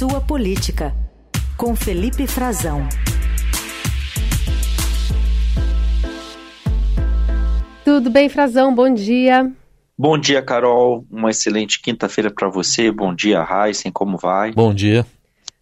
Sua 0.00 0.18
Política, 0.18 0.96
com 1.58 1.76
Felipe 1.76 2.26
Frazão. 2.26 2.88
Tudo 7.84 8.08
bem, 8.08 8.30
Frazão? 8.30 8.74
Bom 8.74 8.94
dia. 8.94 9.52
Bom 9.98 10.16
dia, 10.16 10.40
Carol. 10.40 11.04
Uma 11.10 11.28
excelente 11.28 11.82
quinta-feira 11.82 12.30
para 12.30 12.48
você. 12.48 12.90
Bom 12.90 13.14
dia, 13.14 13.46
Heisen. 13.46 13.92
Como 13.92 14.16
vai? 14.16 14.52
Bom 14.52 14.72
dia. 14.72 15.04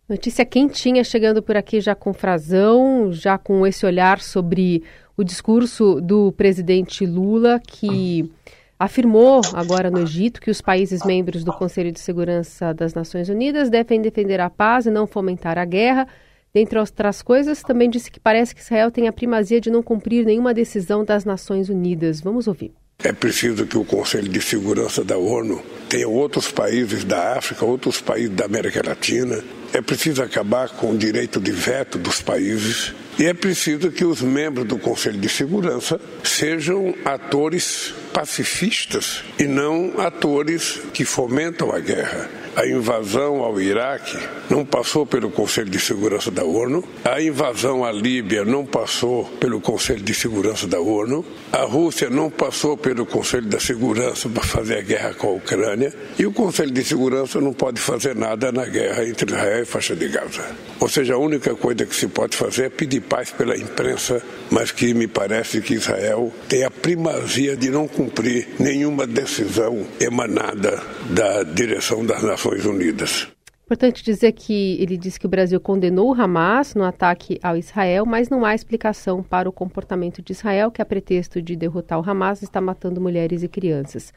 Notícia 0.08 0.44
quentinha 0.44 1.02
chegando 1.02 1.42
por 1.42 1.56
aqui 1.56 1.80
já 1.80 1.96
com 1.96 2.12
Frazão, 2.12 3.12
já 3.12 3.36
com 3.38 3.66
esse 3.66 3.84
olhar 3.84 4.20
sobre 4.20 4.84
o 5.16 5.24
discurso 5.24 6.00
do 6.00 6.30
presidente 6.30 7.04
Lula, 7.04 7.58
que 7.58 8.30
afirmou 8.78 9.40
agora 9.54 9.90
no 9.90 10.00
Egito 10.00 10.40
que 10.40 10.50
os 10.50 10.60
países 10.60 11.04
membros 11.04 11.42
do 11.42 11.52
Conselho 11.52 11.90
de 11.90 12.00
Segurança 12.00 12.72
das 12.72 12.94
Nações 12.94 13.28
Unidas 13.28 13.68
devem 13.68 14.00
defender 14.00 14.40
a 14.40 14.48
paz 14.48 14.86
e 14.86 14.90
não 14.90 15.06
fomentar 15.06 15.58
a 15.58 15.64
guerra. 15.64 16.06
Dentre 16.54 16.78
outras 16.78 17.20
coisas, 17.20 17.62
também 17.62 17.90
disse 17.90 18.10
que 18.10 18.20
parece 18.20 18.54
que 18.54 18.60
Israel 18.60 18.90
tem 18.90 19.08
a 19.08 19.12
primazia 19.12 19.60
de 19.60 19.70
não 19.70 19.82
cumprir 19.82 20.24
nenhuma 20.24 20.54
decisão 20.54 21.04
das 21.04 21.24
Nações 21.24 21.68
Unidas. 21.68 22.20
Vamos 22.20 22.46
ouvir. 22.46 22.72
É 23.02 23.12
preciso 23.12 23.64
que 23.66 23.78
o 23.78 23.84
Conselho 23.84 24.28
de 24.28 24.40
Segurança 24.40 25.04
da 25.04 25.16
ONU 25.16 25.62
tenha 25.88 26.08
outros 26.08 26.50
países 26.50 27.04
da 27.04 27.38
África, 27.38 27.64
outros 27.64 28.00
países 28.00 28.30
da 28.30 28.46
América 28.46 28.82
Latina. 28.84 29.36
É 29.72 29.80
preciso 29.80 30.22
acabar 30.22 30.68
com 30.70 30.92
o 30.92 30.96
direito 30.96 31.40
de 31.40 31.52
veto 31.52 31.98
dos 31.98 32.22
países 32.22 32.94
e 33.18 33.26
é 33.26 33.34
preciso 33.34 33.90
que 33.90 34.04
os 34.04 34.22
membros 34.22 34.66
do 34.66 34.78
Conselho 34.78 35.18
de 35.18 35.28
Segurança 35.28 36.00
sejam 36.22 36.94
atores 37.04 37.92
pacifistas 38.12 39.22
e 39.38 39.44
não 39.44 40.00
atores 40.00 40.80
que 40.92 41.04
fomentam 41.04 41.72
a 41.72 41.80
guerra. 41.80 42.30
A 42.58 42.66
invasão 42.66 43.44
ao 43.44 43.60
Iraque 43.60 44.18
não 44.50 44.64
passou 44.64 45.06
pelo 45.06 45.30
Conselho 45.30 45.70
de 45.70 45.78
Segurança 45.78 46.28
da 46.28 46.42
ONU. 46.42 46.82
A 47.04 47.22
invasão 47.22 47.84
à 47.84 47.92
Líbia 47.92 48.44
não 48.44 48.66
passou 48.66 49.26
pelo 49.38 49.60
Conselho 49.60 50.02
de 50.02 50.12
Segurança 50.12 50.66
da 50.66 50.80
ONU. 50.80 51.24
A 51.52 51.62
Rússia 51.62 52.10
não 52.10 52.28
passou 52.28 52.76
pelo 52.76 53.06
Conselho 53.06 53.46
da 53.46 53.60
Segurança 53.60 54.28
para 54.28 54.42
fazer 54.42 54.78
a 54.78 54.80
guerra 54.80 55.14
com 55.14 55.28
a 55.28 55.32
Ucrânia. 55.34 55.94
E 56.18 56.26
o 56.26 56.32
Conselho 56.32 56.72
de 56.72 56.82
Segurança 56.82 57.40
não 57.40 57.52
pode 57.52 57.80
fazer 57.80 58.16
nada 58.16 58.50
na 58.50 58.64
guerra 58.64 59.04
entre 59.06 59.30
Israel 59.30 59.62
e 59.62 59.64
faixa 59.64 59.94
de 59.94 60.08
Gaza. 60.08 60.44
Ou 60.80 60.88
seja, 60.88 61.14
a 61.14 61.18
única 61.18 61.54
coisa 61.54 61.86
que 61.86 61.94
se 61.94 62.08
pode 62.08 62.36
fazer 62.36 62.64
é 62.64 62.68
pedir 62.70 63.02
paz 63.02 63.30
pela 63.30 63.56
imprensa, 63.56 64.20
mas 64.50 64.72
que 64.72 64.92
me 64.94 65.06
parece 65.06 65.60
que 65.60 65.74
Israel 65.74 66.32
tem 66.48 66.64
a 66.64 66.70
primazia 66.72 67.56
de 67.56 67.70
não 67.70 67.86
cumprir 67.86 68.48
nenhuma 68.58 69.06
decisão 69.06 69.86
emanada 70.00 70.82
da 71.10 71.44
direção 71.44 72.04
das 72.04 72.20
Nações 72.24 72.47
Unidas. 72.64 73.28
Importante 73.64 74.02
dizer 74.02 74.32
que 74.32 74.80
ele 74.80 74.96
disse 74.96 75.20
que 75.20 75.26
o 75.26 75.28
Brasil 75.28 75.60
condenou 75.60 76.08
o 76.08 76.14
Hamas 76.18 76.74
no 76.74 76.84
ataque 76.84 77.38
ao 77.42 77.54
Israel, 77.54 78.06
mas 78.06 78.30
não 78.30 78.42
há 78.42 78.54
explicação 78.54 79.22
para 79.22 79.46
o 79.46 79.52
comportamento 79.52 80.22
de 80.22 80.32
Israel, 80.32 80.70
que, 80.70 80.80
a 80.80 80.86
pretexto 80.86 81.42
de 81.42 81.54
derrotar 81.54 82.00
o 82.00 82.10
Hamas, 82.10 82.42
está 82.42 82.62
matando 82.62 82.98
mulheres 82.98 83.42
e 83.42 83.48
crianças. 83.48 84.10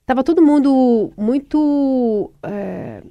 Estava 0.00 0.24
todo 0.24 0.42
mundo 0.42 1.12
muito 1.16 2.32
é, 2.42 3.02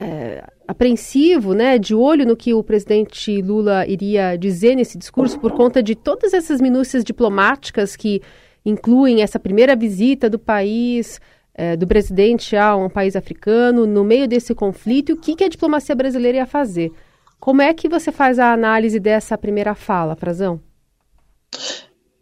é, 0.00 0.44
apreensivo, 0.68 1.54
né, 1.54 1.76
de 1.76 1.92
olho 1.92 2.24
no 2.24 2.36
que 2.36 2.54
o 2.54 2.62
presidente 2.62 3.42
Lula 3.42 3.84
iria 3.88 4.36
dizer 4.36 4.76
nesse 4.76 4.96
discurso, 4.96 5.40
por 5.40 5.50
conta 5.52 5.82
de 5.82 5.96
todas 5.96 6.32
essas 6.32 6.60
minúcias 6.60 7.02
diplomáticas 7.02 7.96
que 7.96 8.22
incluem 8.64 9.22
essa 9.22 9.40
primeira 9.40 9.74
visita 9.74 10.30
do 10.30 10.38
país 10.38 11.20
é, 11.54 11.76
do 11.76 11.86
presidente 11.86 12.56
a 12.56 12.76
um 12.76 12.88
país 12.88 13.16
africano, 13.16 13.86
no 13.86 14.04
meio 14.04 14.26
desse 14.26 14.54
conflito, 14.54 15.10
e 15.10 15.12
o 15.12 15.20
que, 15.20 15.36
que 15.36 15.44
a 15.44 15.48
diplomacia 15.48 15.94
brasileira 15.94 16.38
ia 16.38 16.46
fazer. 16.46 16.92
Como 17.38 17.62
é 17.62 17.72
que 17.72 17.88
você 17.88 18.12
faz 18.12 18.38
a 18.38 18.52
análise 18.52 19.00
dessa 19.00 19.36
primeira 19.36 19.74
fala, 19.74 20.14
Frazão? 20.14 20.60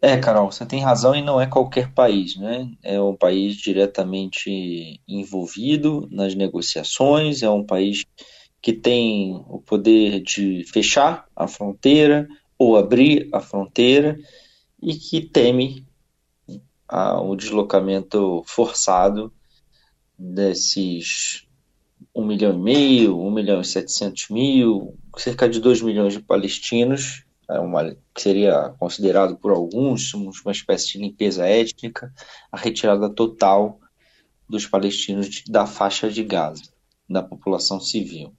É, 0.00 0.16
Carol, 0.16 0.50
você 0.50 0.64
tem 0.64 0.80
razão 0.80 1.14
e 1.14 1.20
não 1.20 1.40
é 1.40 1.46
qualquer 1.46 1.92
país, 1.92 2.36
né? 2.36 2.70
É 2.84 3.00
um 3.00 3.16
país 3.16 3.56
diretamente 3.56 5.00
envolvido 5.08 6.08
nas 6.12 6.36
negociações, 6.36 7.42
é 7.42 7.50
um 7.50 7.64
país 7.64 8.04
que 8.62 8.72
tem 8.72 9.34
o 9.48 9.60
poder 9.60 10.20
de 10.20 10.64
fechar 10.72 11.26
a 11.34 11.48
fronteira 11.48 12.28
ou 12.56 12.76
abrir 12.76 13.28
a 13.32 13.40
fronteira 13.40 14.16
e 14.80 14.94
que 14.94 15.20
teme 15.20 15.84
a, 16.88 17.20
o 17.20 17.36
deslocamento 17.36 18.42
forçado 18.46 19.32
desses 20.18 21.46
1 22.14 22.24
milhão 22.24 22.52
e 22.52 22.58
meio, 22.58 23.20
1 23.20 23.30
milhão 23.30 23.60
e 23.60 23.64
700 23.64 24.30
mil, 24.30 24.98
cerca 25.16 25.48
de 25.48 25.60
2 25.60 25.82
milhões 25.82 26.14
de 26.14 26.20
palestinos, 26.20 27.24
é 27.50 27.58
uma, 27.60 27.96
que 28.14 28.20
seria 28.20 28.74
considerado 28.78 29.36
por 29.36 29.52
alguns 29.52 30.12
uma 30.14 30.52
espécie 30.52 30.92
de 30.92 30.98
limpeza 30.98 31.46
étnica, 31.46 32.12
a 32.52 32.58
retirada 32.58 33.08
total 33.08 33.78
dos 34.48 34.66
palestinos 34.66 35.28
de, 35.28 35.44
da 35.50 35.66
faixa 35.66 36.10
de 36.10 36.22
Gaza, 36.24 36.64
da 37.08 37.22
população 37.22 37.80
civil. 37.80 38.34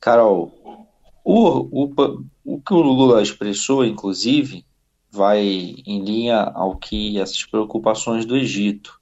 Carol, 0.00 0.52
o, 1.24 1.84
o, 1.84 2.22
o 2.44 2.60
que 2.60 2.74
o 2.74 2.80
Lula 2.80 3.22
expressou, 3.22 3.84
inclusive, 3.84 4.64
vai 5.10 5.40
em 5.86 6.04
linha 6.04 6.40
ao 6.54 6.76
que 6.76 7.18
essas 7.18 7.44
preocupações 7.44 8.24
do 8.24 8.36
Egito. 8.36 8.98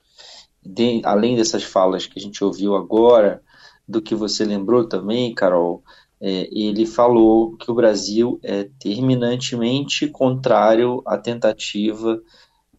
De, 0.63 1.03
além 1.05 1.37
dessas 1.37 1.63
falas 1.63 2.07
que 2.07 2.19
a 2.19 2.23
gente 2.23 2.43
ouviu 2.43 2.75
agora, 2.75 3.43
do 3.87 4.01
que 4.01 4.15
você 4.15 4.45
lembrou 4.45 4.89
também, 4.89 5.35
Carol, 5.35 5.83
é, 6.21 6.49
ele 6.51 6.87
falou 6.87 7.57
que 7.57 7.71
o 7.71 7.75
Brasil 7.75 8.39
é 8.43 8.65
terminantemente 8.79 10.09
contrário 10.09 11.03
à 11.07 11.19
tentativa 11.19 12.21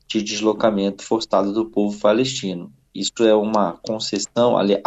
de 0.07 0.23
deslocamento 0.23 1.03
forçado 1.03 1.53
do 1.53 1.69
povo 1.69 1.99
palestino. 1.99 2.71
Isso 2.93 3.23
é 3.23 3.35
uma 3.35 3.73
concessão, 3.83 4.57
além, 4.57 4.81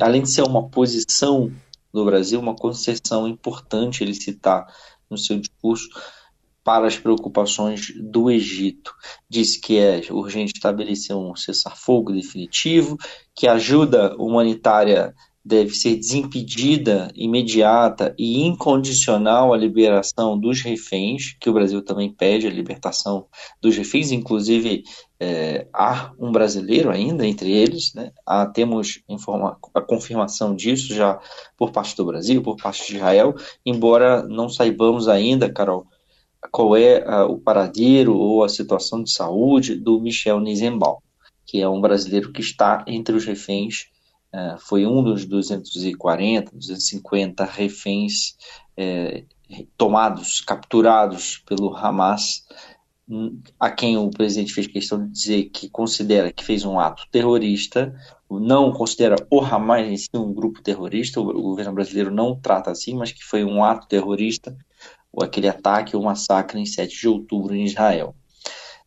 além 0.00 0.22
de 0.22 0.30
ser 0.30 0.42
uma 0.42 0.68
posição 0.68 1.52
do 1.92 2.04
Brasil, 2.04 2.38
uma 2.40 2.54
concessão 2.54 3.26
importante 3.26 4.02
ele 4.02 4.14
citar 4.14 4.66
no 5.10 5.18
seu 5.18 5.38
discurso, 5.38 5.88
para 6.68 6.86
as 6.86 6.98
preocupações 6.98 7.94
do 7.98 8.30
Egito. 8.30 8.92
Diz 9.26 9.56
que 9.56 9.78
é 9.78 10.02
urgente 10.10 10.52
estabelecer 10.54 11.16
um 11.16 11.34
cessar-fogo 11.34 12.12
definitivo, 12.12 12.98
que 13.34 13.46
a 13.46 13.54
ajuda 13.54 14.14
humanitária 14.18 15.14
deve 15.42 15.70
ser 15.70 15.96
desimpedida, 15.96 17.10
imediata 17.14 18.14
e 18.18 18.42
incondicional 18.42 19.54
a 19.54 19.56
liberação 19.56 20.38
dos 20.38 20.60
reféns, 20.60 21.34
que 21.40 21.48
o 21.48 21.54
Brasil 21.54 21.80
também 21.80 22.12
pede 22.12 22.46
a 22.46 22.50
libertação 22.50 23.24
dos 23.62 23.74
reféns, 23.74 24.12
inclusive 24.12 24.82
é, 25.18 25.66
há 25.72 26.12
um 26.20 26.30
brasileiro 26.30 26.90
ainda 26.90 27.26
entre 27.26 27.50
eles, 27.50 27.94
né? 27.94 28.12
há, 28.26 28.44
temos 28.44 29.00
a 29.74 29.80
confirmação 29.80 30.54
disso 30.54 30.92
já 30.92 31.18
por 31.56 31.72
parte 31.72 31.96
do 31.96 32.04
Brasil, 32.04 32.42
por 32.42 32.58
parte 32.58 32.86
de 32.86 32.96
Israel, 32.96 33.34
embora 33.64 34.22
não 34.24 34.50
saibamos 34.50 35.08
ainda, 35.08 35.50
Carol, 35.50 35.86
qual 36.50 36.76
é 36.76 37.04
o 37.24 37.38
paradeiro 37.38 38.16
ou 38.16 38.44
a 38.44 38.48
situação 38.48 39.02
de 39.02 39.10
saúde 39.10 39.74
do 39.74 40.00
Michel 40.00 40.40
Nizenbaum, 40.40 40.98
que 41.44 41.60
é 41.60 41.68
um 41.68 41.80
brasileiro 41.80 42.32
que 42.32 42.40
está 42.40 42.84
entre 42.86 43.16
os 43.16 43.24
reféns, 43.24 43.86
uh, 44.32 44.58
foi 44.58 44.86
um 44.86 45.02
dos 45.02 45.24
240, 45.24 46.52
250 46.54 47.44
reféns 47.44 48.36
uh, 48.78 49.26
tomados, 49.76 50.40
capturados 50.40 51.38
pelo 51.38 51.74
Hamas, 51.74 52.46
a 53.58 53.70
quem 53.70 53.96
o 53.96 54.10
presidente 54.10 54.52
fez 54.52 54.66
questão 54.66 55.02
de 55.02 55.10
dizer 55.10 55.44
que 55.44 55.70
considera 55.70 56.30
que 56.30 56.44
fez 56.44 56.66
um 56.66 56.78
ato 56.78 57.04
terrorista, 57.10 57.94
não 58.30 58.70
considera 58.70 59.16
o 59.30 59.40
Hamas 59.40 59.86
em 59.86 59.96
si 59.96 60.10
um 60.14 60.34
grupo 60.34 60.62
terrorista, 60.62 61.18
o 61.18 61.32
governo 61.32 61.72
brasileiro 61.72 62.10
não 62.10 62.38
trata 62.38 62.70
assim, 62.70 62.94
mas 62.94 63.10
que 63.10 63.24
foi 63.24 63.42
um 63.44 63.64
ato 63.64 63.88
terrorista 63.88 64.54
aquele 65.22 65.48
ataque 65.48 65.96
ou 65.96 66.02
massacre 66.02 66.60
em 66.60 66.66
7 66.66 67.00
de 67.00 67.08
outubro 67.08 67.54
em 67.54 67.64
Israel. 67.64 68.14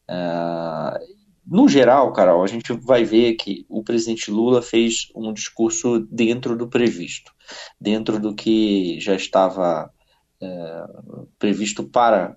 Uh, 0.09 1.21
no 1.45 1.67
geral, 1.67 2.13
Carol, 2.13 2.43
a 2.43 2.47
gente 2.47 2.71
vai 2.73 3.03
ver 3.03 3.33
que 3.33 3.65
o 3.67 3.83
presidente 3.83 4.31
Lula 4.31 4.61
fez 4.61 5.07
um 5.15 5.33
discurso 5.33 5.99
dentro 6.11 6.55
do 6.55 6.67
previsto, 6.67 7.31
dentro 7.79 8.19
do 8.19 8.33
que 8.33 8.99
já 8.99 9.15
estava 9.15 9.91
uh, 10.41 11.27
previsto 11.39 11.83
para 11.83 12.35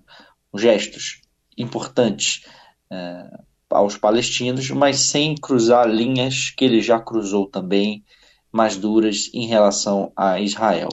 gestos 0.53 1.21
importantes 1.57 2.45
uh, 2.91 3.45
aos 3.69 3.97
palestinos, 3.97 4.69
mas 4.71 4.99
sem 4.99 5.35
cruzar 5.35 5.87
linhas 5.87 6.49
que 6.49 6.65
ele 6.65 6.81
já 6.81 6.99
cruzou 6.99 7.47
também 7.47 8.03
mais 8.51 8.77
duras 8.77 9.29
em 9.33 9.47
relação 9.47 10.11
a 10.15 10.39
Israel. 10.39 10.89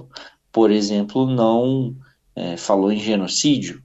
Por 0.50 0.70
exemplo, 0.70 1.26
não 1.26 1.96
é, 2.34 2.56
falou 2.56 2.90
em 2.90 2.98
genocídio, 2.98 3.82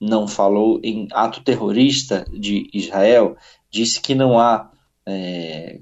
não 0.00 0.26
falou 0.26 0.80
em 0.82 1.08
ato 1.12 1.42
terrorista 1.42 2.24
de 2.32 2.68
Israel, 2.72 3.36
disse 3.70 4.00
que 4.00 4.14
não 4.14 4.38
há, 4.38 4.70
é, 5.06 5.80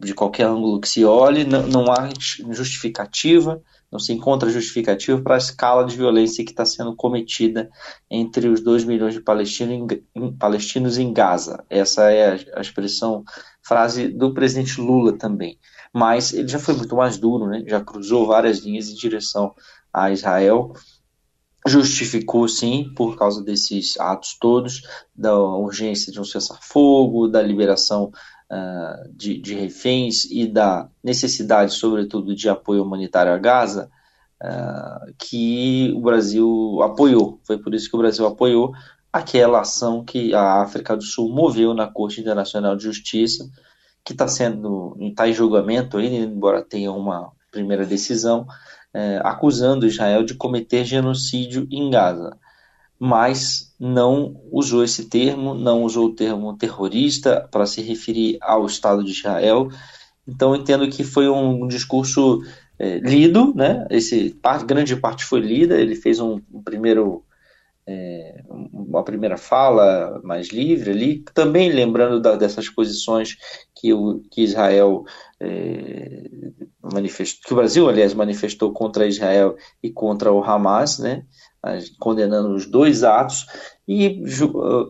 de 0.00 0.14
qualquer 0.14 0.46
ângulo 0.46 0.80
que 0.80 0.88
se 0.88 1.04
olhe, 1.04 1.44
não, 1.44 1.66
não 1.66 1.92
há 1.92 2.08
justificativa 2.50 3.62
não 3.90 3.98
se 3.98 4.12
encontra 4.12 4.50
justificativa 4.50 5.20
para 5.22 5.34
a 5.34 5.38
escala 5.38 5.84
de 5.84 5.96
violência 5.96 6.44
que 6.44 6.50
está 6.50 6.64
sendo 6.64 6.94
cometida 6.94 7.70
entre 8.10 8.48
os 8.48 8.60
2 8.60 8.84
milhões 8.84 9.14
de 9.14 9.20
palestinos 9.20 9.98
em, 10.14 10.32
palestinos 10.32 10.98
em 10.98 11.12
Gaza. 11.12 11.64
Essa 11.70 12.10
é 12.10 12.38
a, 12.54 12.60
expressão, 12.60 13.24
frase 13.62 14.08
do 14.08 14.34
presidente 14.34 14.80
Lula 14.80 15.16
também. 15.16 15.58
Mas 15.92 16.32
ele 16.32 16.48
já 16.48 16.58
foi 16.58 16.74
muito 16.74 16.94
mais 16.96 17.16
duro, 17.16 17.46
né? 17.46 17.64
já 17.66 17.80
cruzou 17.80 18.26
várias 18.26 18.58
linhas 18.58 18.88
em 18.88 18.94
direção 18.94 19.54
a 19.92 20.10
Israel 20.10 20.72
justificou 21.66 22.48
sim 22.48 22.92
por 22.94 23.16
causa 23.16 23.42
desses 23.42 23.98
atos 23.98 24.36
todos 24.40 24.82
da 25.14 25.36
urgência 25.38 26.12
de 26.12 26.20
um 26.20 26.24
cessar-fogo, 26.24 27.28
da 27.28 27.42
liberação 27.42 28.12
uh, 28.50 29.12
de, 29.12 29.38
de, 29.38 29.54
reféns 29.54 30.24
e 30.30 30.46
da 30.46 30.88
necessidade, 31.02 31.74
sobretudo, 31.74 32.34
de 32.34 32.48
apoio 32.48 32.82
humanitário 32.82 33.32
a 33.32 33.38
Gaza, 33.38 33.90
uh, 34.42 35.12
que 35.18 35.92
o 35.96 36.00
Brasil 36.00 36.80
apoiou. 36.82 37.40
Foi 37.44 37.58
por 37.58 37.74
isso 37.74 37.90
que 37.90 37.96
o 37.96 38.00
Brasil 38.00 38.26
apoiou 38.26 38.72
aquela 39.12 39.60
ação 39.60 40.04
que 40.04 40.34
a 40.34 40.60
África 40.60 40.96
do 40.96 41.02
Sul 41.02 41.32
moveu 41.32 41.72
na 41.72 41.86
Corte 41.86 42.20
Internacional 42.20 42.76
de 42.76 42.84
Justiça, 42.84 43.48
que 44.04 44.12
está 44.12 44.28
sendo 44.28 44.96
está 45.00 45.28
em 45.28 45.32
julgamento 45.32 45.96
ainda, 45.96 46.16
embora 46.16 46.62
tenha 46.62 46.92
uma 46.92 47.32
primeira 47.50 47.86
decisão, 47.86 48.46
é, 48.96 49.20
acusando 49.22 49.86
Israel 49.86 50.24
de 50.24 50.32
cometer 50.32 50.82
genocídio 50.82 51.68
em 51.70 51.90
Gaza, 51.90 52.34
mas 52.98 53.74
não 53.78 54.40
usou 54.50 54.82
esse 54.82 55.04
termo, 55.10 55.54
não 55.54 55.82
usou 55.82 56.06
o 56.06 56.14
termo 56.14 56.56
terrorista 56.56 57.46
para 57.50 57.66
se 57.66 57.82
referir 57.82 58.38
ao 58.40 58.64
Estado 58.64 59.04
de 59.04 59.10
Israel. 59.10 59.68
Então 60.26 60.56
entendo 60.56 60.88
que 60.88 61.04
foi 61.04 61.28
um 61.28 61.68
discurso 61.68 62.42
é, 62.78 62.98
lido, 63.00 63.52
né? 63.54 63.86
Esse 63.90 64.30
parte, 64.30 64.64
grande 64.64 64.96
parte 64.96 65.26
foi 65.26 65.40
lida. 65.40 65.78
Ele 65.78 65.94
fez 65.94 66.18
um, 66.18 66.40
um 66.50 66.62
primeiro 66.62 67.22
é, 67.86 68.42
uma 68.48 69.04
primeira 69.04 69.36
fala 69.36 70.20
mais 70.24 70.48
livre 70.48 70.90
ali, 70.90 71.24
também 71.32 71.70
lembrando 71.70 72.20
da, 72.20 72.34
dessas 72.34 72.68
posições 72.68 73.36
que, 73.74 73.92
o, 73.92 74.20
que 74.30 74.42
Israel 74.42 75.04
é, 75.40 76.28
manifestou, 76.82 77.42
que 77.46 77.52
o 77.52 77.56
Brasil, 77.56 77.88
aliás, 77.88 78.12
manifestou 78.12 78.72
contra 78.72 79.06
Israel 79.06 79.56
e 79.82 79.90
contra 79.90 80.32
o 80.32 80.42
Hamas, 80.42 80.98
né, 80.98 81.24
condenando 81.98 82.54
os 82.54 82.66
dois 82.66 83.04
atos, 83.04 83.46
e, 83.88 84.22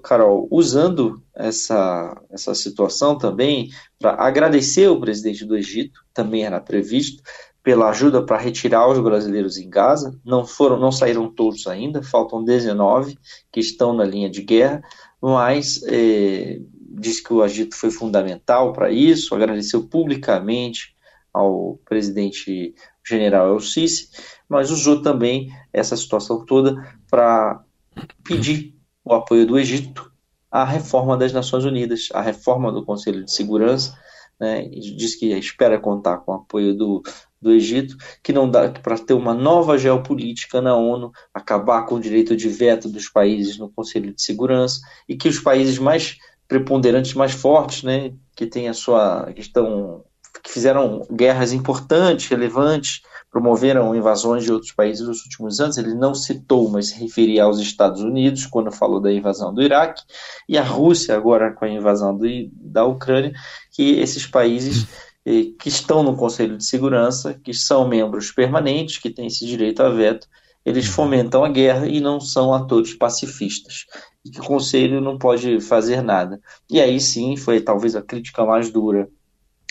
Carol, 0.03 0.49
usando 0.51 1.23
essa, 1.35 2.19
essa 2.31 2.55
situação 2.55 3.17
também 3.17 3.69
para 3.99 4.15
agradecer 4.15 4.89
o 4.89 5.01
presidente 5.01 5.45
do 5.45 5.57
Egito, 5.57 6.01
também 6.15 6.45
era 6.45 6.61
previsto, 6.61 7.23
pela 7.67 7.89
ajuda 7.89 8.23
para 8.23 8.39
retirar 8.39 8.89
os 8.89 9.01
brasileiros 9.01 9.59
em 9.59 9.69
Gaza. 9.69 10.17
Não 10.25 10.47
foram, 10.47 10.79
não 10.79 10.93
saíram 10.93 11.29
todos 11.29 11.67
ainda, 11.67 12.01
faltam 12.01 12.45
19 12.45 13.19
que 13.51 13.59
estão 13.59 13.93
na 13.93 14.05
linha 14.05 14.31
de 14.31 14.41
guerra, 14.41 14.85
mas 15.21 15.83
é, 15.89 16.61
diz 16.71 17.21
que 17.21 17.33
o 17.33 17.45
Egito 17.45 17.75
foi 17.75 17.91
fundamental 17.91 18.73
para 18.73 18.93
isso, 18.93 19.35
agradeceu 19.35 19.83
publicamente 19.83 20.95
ao 21.35 21.81
presidente 21.85 22.73
general 23.05 23.49
El 23.49 23.59
Sisi, 23.59 24.11
mas 24.49 24.71
usou 24.71 25.03
também 25.03 25.51
essa 25.73 25.97
situação 25.97 26.45
toda 26.47 26.97
para 27.11 27.65
pedir 28.23 28.77
o 29.05 29.12
apoio 29.12 29.45
do 29.45 29.59
Egito 29.59 30.09
à 30.53 30.65
reforma 30.65 31.17
das 31.17 31.33
Nações 31.33 31.65
Unidas, 31.65 32.11
à 32.15 32.23
reforma 32.23 32.71
do 32.71 32.85
Conselho 32.85 33.25
de 33.25 33.33
Segurança, 33.33 33.99
né, 34.39 34.69
diz 34.69 35.17
que 35.17 35.33
espera 35.33 35.81
contar 35.81 36.19
com 36.19 36.31
o 36.33 36.37
apoio 36.37 36.73
do, 36.77 37.03
do 37.41 37.53
Egito, 37.53 37.97
que 38.23 38.33
não 38.33 38.50
dá 38.50 38.69
para 38.71 38.99
ter 38.99 39.15
uma 39.15 39.35
nova 39.35 39.79
geopolítica 39.79 40.61
na 40.61 40.75
ONU, 40.75 41.12
acabar 41.33 41.87
com 41.87 41.97
o 41.97 42.00
direito 42.00 42.37
de 42.37 42.49
veto 42.49 42.88
dos 42.88 43.09
países 43.09 43.59
no 43.59 43.71
Conselho 43.71 44.15
de 44.15 44.23
Segurança 44.23 44.81
e 45.09 45.17
que 45.17 45.29
os 45.29 45.38
países 45.38 45.79
mais 45.79 46.17
preponderantes, 46.49 47.15
mais 47.15 47.33
fortes, 47.33 47.83
né, 47.83 48.12
que 48.35 48.47
têm 48.47 48.69
a 48.69 48.75
sua 48.75 49.33
questão 49.35 50.05
que 50.43 50.53
fizeram 50.53 51.03
guerras 51.11 51.53
importantes, 51.53 52.29
relevantes, 52.29 53.00
promoveram 53.31 53.94
invasões 53.94 54.44
de 54.44 54.53
outros 54.53 54.73
países 54.73 55.06
nos 55.06 55.23
últimos 55.23 55.61
anos. 55.61 55.77
Ele 55.77 55.94
não 55.94 56.15
citou, 56.15 56.69
mas 56.71 56.88
se 56.88 57.00
referia 57.00 57.44
aos 57.44 57.59
Estados 57.59 58.00
Unidos 58.03 58.47
quando 58.47 58.71
falou 58.71 59.00
da 59.00 59.12
invasão 59.12 59.53
do 59.53 59.62
Iraque 59.62 60.03
e 60.49 60.56
a 60.56 60.62
Rússia 60.62 61.17
agora 61.17 61.53
com 61.53 61.65
a 61.65 61.69
invasão 61.69 62.17
do, 62.17 62.27
da 62.53 62.85
Ucrânia, 62.85 63.33
que 63.73 63.99
esses 63.99 64.27
países 64.27 64.87
que 65.58 65.69
estão 65.69 66.05
no 66.05 66.17
Conselho 66.17 66.56
de 66.56 66.64
Segurança, 66.64 67.34
que 67.34 67.52
são 67.52 67.88
membros 67.88 68.31
permanentes, 68.31 68.99
que 68.99 69.11
têm 69.11 69.26
esse 69.26 69.44
direito 69.44 69.82
a 69.82 69.88
veto, 69.88 70.28
eles 70.64 70.87
fomentam 70.87 71.44
a 71.44 71.49
guerra 71.49 71.87
e 71.88 72.00
não 72.00 72.20
são 72.20 72.55
atores 72.55 72.94
pacifistas. 72.94 73.87
E 74.25 74.31
que 74.31 74.40
o 74.40 74.44
Conselho 74.44 75.00
não 75.00 75.19
pode 75.19 75.61
fazer 75.61 76.00
nada. 76.00 76.40
E 76.70 76.81
aí 76.81 77.00
sim 77.00 77.37
foi 77.37 77.61
talvez 77.61 77.96
a 77.96 78.02
crítica 78.02 78.44
mais 78.44 78.70
dura 78.70 79.08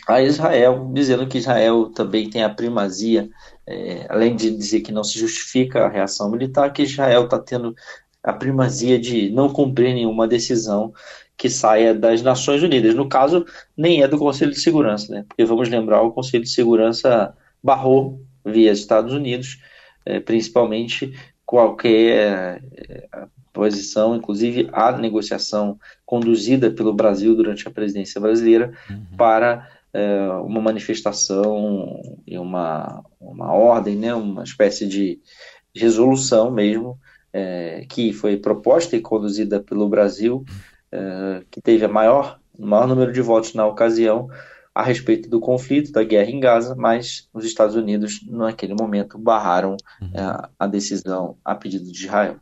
a 0.07 0.21
Israel, 0.21 0.91
dizendo 0.93 1.25
que 1.25 1.37
Israel 1.37 1.89
também 1.89 2.29
tem 2.29 2.43
a 2.43 2.49
primazia, 2.49 3.29
é, 3.65 4.05
além 4.09 4.35
de 4.35 4.51
dizer 4.51 4.81
que 4.81 4.91
não 4.91 5.03
se 5.03 5.17
justifica 5.17 5.85
a 5.85 5.89
reação 5.89 6.29
militar, 6.29 6.71
que 6.71 6.83
Israel 6.83 7.25
está 7.25 7.39
tendo 7.39 7.73
a 8.23 8.33
primazia 8.33 8.99
de 8.99 9.29
não 9.29 9.49
cumprir 9.49 9.93
nenhuma 9.93 10.27
decisão 10.27 10.93
que 11.37 11.49
saia 11.49 11.93
das 11.93 12.21
Nações 12.21 12.63
Unidas. 12.63 12.95
No 12.95 13.09
caso, 13.09 13.45
nem 13.75 14.01
é 14.01 14.07
do 14.07 14.17
Conselho 14.17 14.51
de 14.51 14.59
Segurança, 14.59 15.11
né? 15.13 15.25
porque 15.27 15.43
vamos 15.45 15.69
lembrar, 15.69 16.01
o 16.01 16.11
Conselho 16.11 16.43
de 16.43 16.49
Segurança 16.49 17.35
barrou 17.63 18.21
via 18.45 18.71
Estados 18.71 19.13
Unidos, 19.13 19.59
é, 20.05 20.19
principalmente 20.19 21.13
qualquer 21.45 22.61
é, 22.77 23.07
posição, 23.51 24.15
inclusive 24.15 24.69
a 24.71 24.91
negociação 24.91 25.79
conduzida 26.05 26.69
pelo 26.69 26.93
Brasil 26.93 27.35
durante 27.35 27.67
a 27.67 27.71
presidência 27.71 28.19
brasileira 28.19 28.73
uhum. 28.89 29.17
para 29.17 29.67
é, 29.93 30.27
uma 30.43 30.61
manifestação 30.61 32.01
e 32.27 32.37
uma, 32.37 33.03
uma 33.19 33.53
ordem, 33.53 33.95
né, 33.95 34.13
uma 34.13 34.43
espécie 34.43 34.85
de 34.85 35.19
resolução 35.73 36.51
mesmo, 36.51 36.99
é, 37.31 37.85
que 37.89 38.13
foi 38.13 38.37
proposta 38.37 38.95
e 38.95 39.01
conduzida 39.01 39.59
pelo 39.59 39.89
Brasil 39.89 40.45
eh, 40.91 41.43
que 41.51 41.61
teve 41.61 41.85
a 41.85 41.89
maior, 41.89 42.39
o 42.57 42.65
maior 42.65 42.87
número 42.87 43.11
de 43.11 43.21
votos 43.21 43.53
na 43.53 43.65
ocasião 43.65 44.29
a 44.73 44.83
respeito 44.83 45.29
do 45.29 45.39
conflito, 45.39 45.91
da 45.91 46.03
guerra 46.03 46.29
em 46.29 46.39
Gaza, 46.39 46.75
mas 46.75 47.29
os 47.33 47.45
Estados 47.45 47.75
Unidos, 47.75 48.19
naquele 48.27 48.73
momento, 48.73 49.17
barraram 49.17 49.77
uhum. 50.01 50.07
uh, 50.09 50.49
a 50.59 50.67
decisão 50.67 51.37
a 51.45 51.55
pedido 51.55 51.89
de 51.89 52.05
Israel. 52.05 52.35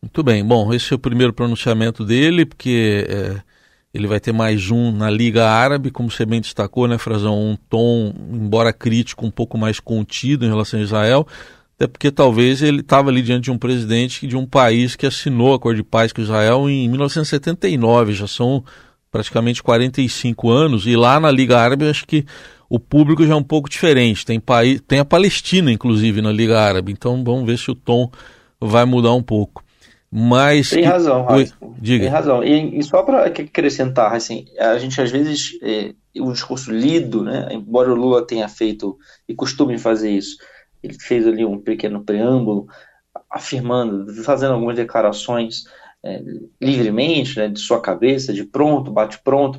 Muito 0.00 0.22
bem. 0.22 0.42
Bom, 0.42 0.72
esse 0.72 0.92
é 0.92 0.96
o 0.96 0.98
primeiro 0.98 1.32
pronunciamento 1.32 2.06
dele, 2.06 2.46
porque 2.46 3.06
é, 3.06 3.42
ele 3.92 4.06
vai 4.06 4.18
ter 4.18 4.32
mais 4.32 4.70
um 4.70 4.90
na 4.92 5.10
Liga 5.10 5.46
Árabe, 5.46 5.90
como 5.90 6.10
você 6.10 6.24
bem 6.24 6.40
destacou, 6.40 6.88
né, 6.88 6.96
Frazão? 6.96 7.38
Um 7.38 7.56
tom, 7.68 8.14
embora 8.32 8.72
crítico, 8.72 9.26
um 9.26 9.30
pouco 9.30 9.58
mais 9.58 9.78
contido 9.78 10.46
em 10.46 10.48
relação 10.48 10.80
a 10.80 10.82
Israel 10.82 11.26
até 11.78 11.86
porque 11.86 12.10
talvez 12.10 12.60
ele 12.60 12.80
estava 12.80 13.08
ali 13.08 13.22
diante 13.22 13.44
de 13.44 13.50
um 13.52 13.56
presidente 13.56 14.26
de 14.26 14.36
um 14.36 14.44
país 14.44 14.96
que 14.96 15.06
assinou 15.06 15.52
a 15.52 15.56
acordo 15.56 15.76
de 15.76 15.84
paz 15.84 16.12
com 16.12 16.20
Israel 16.20 16.68
em 16.68 16.88
1979, 16.88 18.14
já 18.14 18.26
são 18.26 18.64
praticamente 19.12 19.62
45 19.62 20.50
anos, 20.50 20.86
e 20.88 20.96
lá 20.96 21.20
na 21.20 21.30
Liga 21.30 21.56
Árabe 21.56 21.88
acho 21.88 22.04
que 22.04 22.26
o 22.68 22.80
público 22.80 23.24
já 23.24 23.32
é 23.32 23.36
um 23.36 23.44
pouco 23.44 23.70
diferente. 23.70 24.26
Tem, 24.26 24.40
país, 24.40 24.82
tem 24.88 24.98
a 24.98 25.04
Palestina, 25.04 25.70
inclusive, 25.70 26.20
na 26.20 26.32
Liga 26.32 26.60
Árabe, 26.60 26.90
então 26.90 27.22
vamos 27.22 27.46
ver 27.46 27.56
se 27.56 27.70
o 27.70 27.76
tom 27.76 28.10
vai 28.60 28.84
mudar 28.84 29.12
um 29.12 29.22
pouco. 29.22 29.62
Mas. 30.10 30.70
Tem 30.70 30.84
razão, 30.84 31.26
Oi, 31.30 31.48
diga. 31.78 32.04
Tem 32.04 32.12
razão. 32.12 32.42
E, 32.42 32.78
e 32.78 32.82
só 32.82 33.04
para 33.04 33.26
acrescentar, 33.26 34.14
assim, 34.14 34.46
a 34.58 34.76
gente 34.78 35.00
às 35.00 35.12
vezes, 35.12 35.56
é, 35.62 35.94
o 36.18 36.32
discurso 36.32 36.72
lido, 36.72 37.22
né, 37.22 37.48
embora 37.52 37.92
o 37.92 37.94
Lula 37.94 38.26
tenha 38.26 38.48
feito 38.48 38.98
e 39.28 39.34
costume 39.34 39.78
fazer 39.78 40.10
isso, 40.10 40.38
ele 40.82 40.96
fez 40.98 41.26
ali 41.26 41.44
um 41.44 41.58
pequeno 41.58 42.04
preâmbulo 42.04 42.66
afirmando, 43.30 44.12
fazendo 44.22 44.54
algumas 44.54 44.76
declarações 44.76 45.64
é, 46.04 46.22
livremente, 46.60 47.36
né, 47.36 47.48
de 47.48 47.58
sua 47.58 47.80
cabeça, 47.80 48.32
de 48.32 48.44
pronto, 48.44 48.90
bate 48.90 49.20
pronto. 49.22 49.58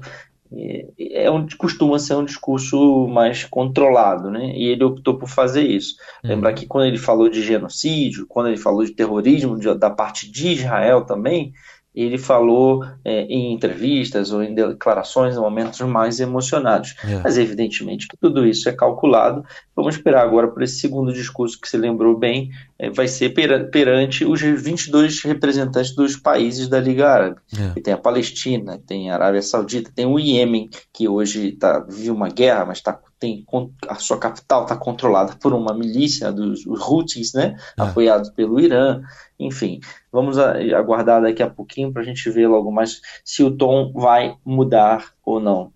É 0.98 1.30
um, 1.30 1.46
costuma 1.58 2.00
ser 2.00 2.16
um 2.16 2.26
discurso 2.26 3.08
mais 3.08 3.44
controlado, 3.44 4.32
né? 4.32 4.52
E 4.56 4.66
ele 4.66 4.84
optou 4.84 5.16
por 5.16 5.30
fazer 5.30 5.62
isso. 5.62 5.96
Uhum. 6.24 6.32
Lembrar 6.32 6.54
que 6.54 6.66
quando 6.66 6.88
ele 6.88 6.98
falou 6.98 7.30
de 7.30 7.44
genocídio, 7.44 8.26
quando 8.28 8.48
ele 8.48 8.58
falou 8.58 8.84
de 8.84 8.92
terrorismo 8.92 9.60
de, 9.60 9.72
da 9.76 9.92
parte 9.92 10.32
de 10.32 10.54
Israel 10.54 11.06
também, 11.06 11.54
ele 11.94 12.18
falou 12.18 12.86
é, 13.04 13.24
em 13.24 13.54
entrevistas 13.54 14.32
ou 14.32 14.44
em 14.44 14.54
declarações 14.54 15.36
em 15.36 15.40
momentos 15.40 15.80
mais 15.82 16.20
emocionados. 16.20 16.96
É. 17.04 17.20
Mas, 17.24 17.38
evidentemente, 17.38 18.08
que 18.08 18.16
tudo 18.16 18.46
isso 18.46 18.70
é 18.70 18.74
calculado. 18.74 19.44
Vamos 19.76 19.96
esperar 19.96 20.24
agora 20.24 20.48
por 20.48 20.62
esse 20.62 20.80
segundo 20.80 21.12
discurso 21.12 21.60
que 21.60 21.68
se 21.68 21.78
lembrou 21.78 22.18
bem, 22.18 22.52
é, 22.78 22.90
vai 22.90 23.08
ser 23.08 23.30
perante 23.30 24.24
os 24.24 24.42
22 24.42 25.24
representantes 25.24 25.96
dos 25.96 26.16
países 26.16 26.68
da 26.68 26.80
Liga 26.80 27.10
Árabe. 27.10 27.38
É. 27.76 27.80
Tem 27.82 27.94
a 27.94 27.98
Palestina, 27.98 28.80
tem 28.86 29.10
a 29.10 29.16
Arábia 29.16 29.42
Saudita, 29.42 29.92
tem 29.94 30.06
o 30.06 30.20
Iêmen, 30.20 30.70
que 30.94 31.08
hoje 31.08 31.54
tá, 31.54 31.80
vive 31.80 32.12
uma 32.12 32.30
guerra, 32.30 32.66
mas 32.66 32.78
está 32.78 33.00
tem 33.20 33.46
a 33.88 33.96
sua 33.96 34.18
capital 34.18 34.64
está 34.64 34.78
controlada 34.78 35.34
por 35.36 35.54
uma 35.54 35.74
milícia 35.74 36.32
dos 36.32 36.66
Houthis, 36.66 37.34
né, 37.34 37.56
é. 37.78 37.82
apoiados 37.82 38.30
pelo 38.30 38.60
Irã. 38.60 39.02
Enfim, 39.38 39.80
vamos 40.12 40.38
aguardar 40.38 41.22
daqui 41.22 41.44
a 41.44 41.50
pouquinho 41.50 41.92
para 41.92 42.02
a 42.02 42.06
gente 42.06 42.30
ver 42.30 42.48
logo 42.48 42.72
mais 42.72 43.02
se 43.24 43.44
o 43.44 43.52
tom 43.52 43.92
vai 43.94 44.36
mudar 44.46 45.12
ou 45.24 45.40
não. 45.40 45.72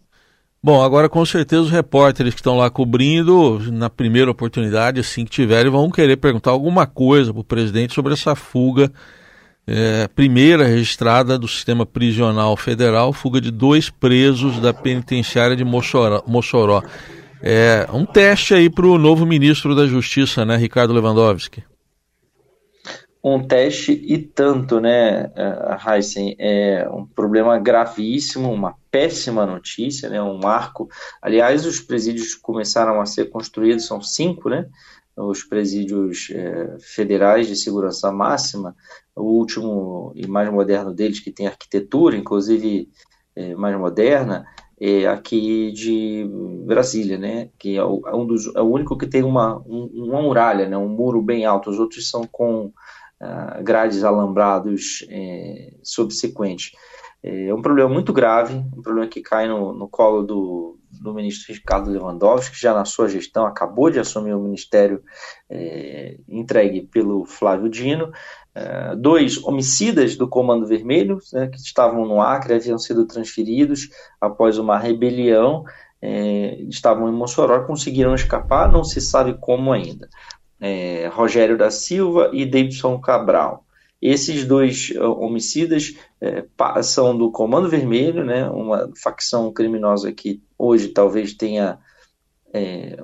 Bom, 0.65 0.81
agora 0.81 1.09
com 1.09 1.25
certeza 1.25 1.63
os 1.63 1.69
repórteres 1.69 2.33
que 2.33 2.39
estão 2.39 2.55
lá 2.55 2.69
cobrindo, 2.69 3.59
na 3.69 3.89
primeira 3.89 4.31
oportunidade, 4.31 5.01
assim 5.01 5.25
que 5.25 5.31
tiverem, 5.31 5.69
vão 5.69 5.91
querer 5.91 6.15
perguntar 6.15 6.51
alguma 6.51 6.87
coisa 6.87 7.33
para 7.33 7.41
o 7.41 7.43
presidente 7.43 7.93
sobre 7.93 8.13
essa 8.13 8.33
fuga, 8.33 8.89
é, 9.67 10.07
primeira 10.07 10.65
registrada 10.65 11.37
do 11.37 11.49
sistema 11.49 11.85
prisional 11.85 12.55
federal, 12.55 13.11
fuga 13.11 13.41
de 13.41 13.51
dois 13.51 13.89
presos 13.89 14.57
da 14.61 14.73
penitenciária 14.73 15.53
de 15.53 15.65
Mossoró. 15.65 16.23
Mossoró. 16.25 16.81
É 17.45 17.85
um 17.91 18.05
teste 18.05 18.53
aí 18.53 18.69
para 18.69 18.87
o 18.87 18.97
novo 18.97 19.25
ministro 19.25 19.75
da 19.75 19.85
Justiça, 19.85 20.45
né, 20.45 20.55
Ricardo 20.55 20.93
Lewandowski 20.93 21.63
um 23.23 23.41
teste 23.41 23.93
e 23.93 24.17
tanto, 24.17 24.81
né, 24.81 25.31
eh, 25.33 25.77
Heisen? 25.87 26.35
É 26.37 26.87
um 26.89 27.05
problema 27.05 27.57
gravíssimo, 27.57 28.51
uma 28.51 28.75
péssima 28.91 29.45
notícia, 29.45 30.09
né, 30.09 30.21
um 30.21 30.37
marco. 30.37 30.89
Aliás, 31.21 31.65
os 31.65 31.79
presídios 31.79 32.35
começaram 32.35 32.99
a 32.99 33.05
ser 33.05 33.29
construídos, 33.29 33.87
são 33.87 34.01
cinco, 34.01 34.49
né? 34.49 34.67
Os 35.15 35.43
presídios 35.43 36.29
é, 36.31 36.75
federais 36.79 37.47
de 37.47 37.55
segurança 37.55 38.11
máxima, 38.11 38.75
o 39.15 39.21
último 39.21 40.11
e 40.15 40.27
mais 40.27 40.51
moderno 40.51 40.91
deles, 40.93 41.19
que 41.19 41.31
tem 41.31 41.47
arquitetura, 41.47 42.17
inclusive 42.17 42.89
é, 43.35 43.53
mais 43.55 43.77
moderna, 43.77 44.43
é 44.85 45.07
aqui 45.07 45.71
de 45.71 46.27
Brasília, 46.65 47.17
né? 47.17 47.49
Que 47.57 47.77
é, 47.77 47.83
o, 47.83 48.01
é 48.05 48.13
um 48.13 48.25
dos, 48.25 48.53
é 48.53 48.61
o 48.61 48.69
único 48.69 48.97
que 48.97 49.07
tem 49.07 49.23
uma, 49.23 49.57
um, 49.65 49.89
uma 49.93 50.21
muralha, 50.21 50.67
né? 50.67 50.77
Um 50.77 50.89
muro 50.89 51.21
bem 51.21 51.45
alto. 51.45 51.69
Os 51.69 51.79
outros 51.79 52.09
são 52.09 52.27
com 52.29 52.71
ah, 53.21 53.61
grades 53.61 54.03
alambrados 54.03 55.05
é, 55.09 55.73
subsequentes. 55.81 56.71
É, 57.23 57.47
é 57.47 57.53
um 57.53 57.61
problema 57.61 57.89
muito 57.89 58.11
grave, 58.11 58.55
um 58.55 58.81
problema 58.81 59.07
que 59.07 59.21
cai 59.21 59.47
no, 59.47 59.73
no 59.73 59.87
colo 59.87 60.23
do, 60.23 60.77
do 61.01 61.13
ministro 61.13 61.53
Ricardo 61.53 61.89
Lewandowski, 61.89 62.53
que 62.53 62.61
já 62.61 62.73
na 62.73 62.83
sua 62.83 63.07
gestão 63.07 63.45
acabou 63.45 63.89
de 63.89 63.99
assumir 63.99 64.33
o 64.33 64.41
ministério 64.41 65.01
é, 65.49 66.17
entregue 66.27 66.81
pelo 66.81 67.23
Flávio 67.23 67.69
Dino. 67.69 68.11
É, 68.55 68.95
dois 68.95 69.43
homicidas 69.43 70.15
do 70.15 70.27
Comando 70.27 70.67
Vermelho, 70.67 71.17
né, 71.31 71.47
que 71.47 71.57
estavam 71.57 72.05
no 72.05 72.21
Acre, 72.21 72.53
haviam 72.53 72.77
sido 72.77 73.05
transferidos 73.05 73.89
após 74.21 74.57
uma 74.57 74.77
rebelião, 74.77 75.63
é, 76.01 76.61
estavam 76.63 77.09
em 77.09 77.13
Mossoró, 77.13 77.63
conseguiram 77.65 78.13
escapar, 78.13 78.71
não 78.71 78.83
se 78.83 79.01
sabe 79.01 79.35
como 79.39 79.71
ainda 79.71 80.07
é, 80.59 81.07
Rogério 81.07 81.57
da 81.57 81.69
Silva 81.71 82.29
e 82.31 82.45
Davidson 82.45 82.99
Cabral. 82.99 83.65
Esses 84.01 84.45
dois 84.45 84.91
homicidas 84.99 85.93
são 86.83 87.17
do 87.17 87.31
Comando 87.31 87.69
Vermelho, 87.69 88.25
né, 88.25 88.49
uma 88.49 88.89
facção 89.01 89.51
criminosa 89.51 90.11
que 90.11 90.41
hoje 90.57 90.89
talvez 90.89 91.33
tenha 91.33 91.79
é, 92.53 92.97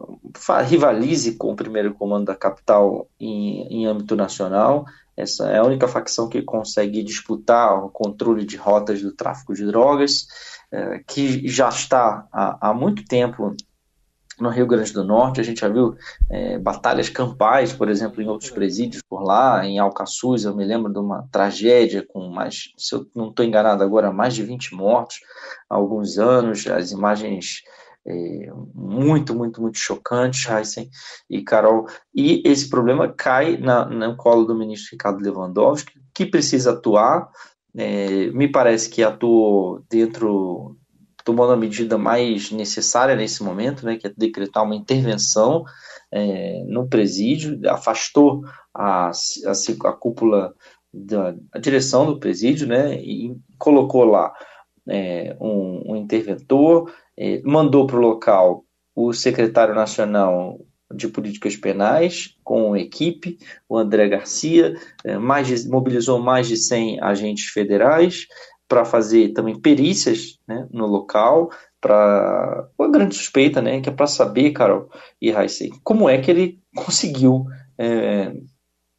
rivalize 0.67 1.35
com 1.35 1.51
o 1.51 1.55
primeiro 1.55 1.93
comando 1.93 2.25
da 2.25 2.35
capital 2.35 3.07
em, 3.19 3.61
em, 3.63 3.85
âmbito 3.87 4.15
nacional. 4.15 4.85
Essa 5.19 5.49
é 5.51 5.57
a 5.57 5.63
única 5.63 5.87
facção 5.87 6.29
que 6.29 6.41
consegue 6.41 7.03
disputar 7.03 7.83
o 7.83 7.89
controle 7.89 8.45
de 8.45 8.55
rotas 8.55 9.01
do 9.01 9.11
tráfico 9.11 9.53
de 9.53 9.65
drogas, 9.65 10.27
é, 10.71 10.99
que 10.99 11.45
já 11.47 11.67
está 11.67 12.25
há, 12.31 12.69
há 12.69 12.73
muito 12.73 13.03
tempo 13.03 13.55
no 14.39 14.49
Rio 14.49 14.65
Grande 14.65 14.93
do 14.93 15.03
Norte, 15.03 15.41
a 15.41 15.43
gente 15.43 15.59
já 15.59 15.67
viu 15.67 15.95
é, 16.29 16.57
batalhas 16.57 17.09
campais, 17.09 17.73
por 17.73 17.89
exemplo, 17.89 18.21
em 18.21 18.29
outros 18.29 18.49
presídios 18.49 19.03
por 19.07 19.21
lá, 19.21 19.65
em 19.65 19.77
Alcaçuz, 19.77 20.45
eu 20.45 20.55
me 20.55 20.63
lembro 20.63 20.91
de 20.91 20.99
uma 20.99 21.27
tragédia 21.29 22.05
com 22.07 22.29
mais, 22.29 22.71
se 22.77 22.95
eu 22.95 23.05
não 23.13 23.29
estou 23.29 23.45
enganado 23.45 23.83
agora, 23.83 24.13
mais 24.13 24.33
de 24.33 24.43
20 24.43 24.73
mortos 24.73 25.19
há 25.69 25.75
alguns 25.75 26.17
anos, 26.17 26.65
as 26.67 26.91
imagens 26.91 27.63
muito, 28.73 29.35
muito, 29.35 29.61
muito 29.61 29.77
chocantes, 29.77 30.49
Heisen 30.49 30.89
e 31.29 31.41
Carol, 31.41 31.87
e 32.13 32.41
esse 32.45 32.69
problema 32.69 33.07
cai 33.11 33.57
na, 33.57 33.85
no 33.85 34.15
colo 34.15 34.45
do 34.45 34.55
ministro 34.55 34.91
Ricardo 34.91 35.21
Lewandowski, 35.21 35.99
que 36.13 36.25
precisa 36.25 36.71
atuar, 36.71 37.29
é, 37.75 38.27
me 38.31 38.47
parece 38.47 38.89
que 38.89 39.03
atuou 39.03 39.83
dentro 39.89 40.75
tomando 41.23 41.53
a 41.53 41.57
medida 41.57 41.97
mais 41.97 42.51
necessária 42.51 43.15
nesse 43.15 43.43
momento, 43.43 43.85
né, 43.85 43.97
que 43.97 44.07
é 44.07 44.13
decretar 44.17 44.63
uma 44.63 44.75
intervenção 44.75 45.63
é, 46.11 46.63
no 46.67 46.87
presídio, 46.87 47.59
afastou 47.69 48.43
a, 48.73 49.11
a, 49.11 49.89
a 49.89 49.93
cúpula 49.93 50.55
da 50.91 51.35
a 51.51 51.59
direção 51.59 52.05
do 52.05 52.19
presídio, 52.19 52.67
né, 52.67 52.95
e 52.95 53.35
colocou 53.59 54.05
lá 54.05 54.33
é, 54.87 55.37
um, 55.39 55.91
um, 55.91 55.95
interventor, 55.95 56.91
é, 57.08 57.08
mandou 57.43 57.85
para 57.85 57.97
o 57.97 58.01
local 58.01 58.63
o 58.95 59.13
secretário 59.13 59.75
nacional 59.75 60.59
de 60.93 61.07
políticas 61.07 61.55
penais 61.55 62.35
com 62.43 62.75
equipe, 62.75 63.37
o 63.67 63.77
André 63.77 64.07
Garcia, 64.07 64.75
é, 65.03 65.17
mais 65.17 65.47
de, 65.47 65.69
mobilizou 65.69 66.19
mais 66.19 66.47
de 66.47 66.57
100 66.57 67.01
agentes 67.01 67.45
federais, 67.45 68.27
para 68.67 68.85
fazer 68.85 69.29
também 69.29 69.59
perícias 69.59 70.39
né, 70.47 70.67
no 70.71 70.85
local, 70.85 71.49
para 71.81 72.67
uma 72.77 72.91
grande 72.91 73.15
suspeita, 73.15 73.61
né, 73.61 73.81
que 73.81 73.89
é 73.89 73.91
para 73.91 74.05
saber, 74.05 74.51
Carol 74.51 74.89
e 75.21 75.31
Raíssa, 75.31 75.65
como 75.83 76.09
é 76.09 76.17
que 76.19 76.29
ele 76.29 76.59
conseguiu, 76.75 77.45
é, 77.77 78.33